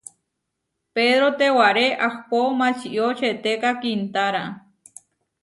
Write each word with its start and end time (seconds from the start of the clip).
Pedró 0.95 1.27
tewaré 1.39 1.85
ahpó 2.07 2.39
mačió 2.59 3.05
četéka 3.19 3.69
kiintára. 3.81 4.43